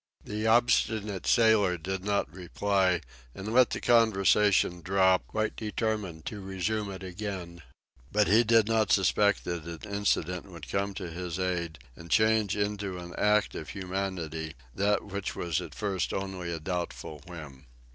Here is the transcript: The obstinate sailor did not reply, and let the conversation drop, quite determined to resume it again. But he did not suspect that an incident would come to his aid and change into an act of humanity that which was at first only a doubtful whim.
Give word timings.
The 0.25 0.47
obstinate 0.47 1.27
sailor 1.27 1.77
did 1.77 2.03
not 2.03 2.33
reply, 2.33 3.01
and 3.35 3.53
let 3.53 3.69
the 3.69 3.79
conversation 3.79 4.81
drop, 4.81 5.27
quite 5.27 5.55
determined 5.55 6.25
to 6.25 6.41
resume 6.41 6.89
it 6.89 7.03
again. 7.03 7.61
But 8.11 8.25
he 8.27 8.43
did 8.43 8.67
not 8.67 8.91
suspect 8.91 9.43
that 9.43 9.65
an 9.65 9.87
incident 9.87 10.47
would 10.49 10.67
come 10.67 10.95
to 10.95 11.11
his 11.11 11.37
aid 11.37 11.77
and 11.95 12.09
change 12.09 12.57
into 12.57 12.97
an 12.97 13.13
act 13.15 13.53
of 13.53 13.69
humanity 13.69 14.55
that 14.73 15.05
which 15.05 15.35
was 15.35 15.61
at 15.61 15.75
first 15.75 16.13
only 16.15 16.51
a 16.51 16.59
doubtful 16.59 17.21
whim. 17.27 17.67